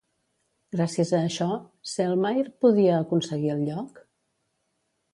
Gràcies 0.75 1.11
a 1.17 1.19
això, 1.25 1.59
Selmayr 1.93 2.49
podia 2.65 2.99
aconseguir 3.05 3.55
el 3.59 3.65
lloc? 3.71 4.05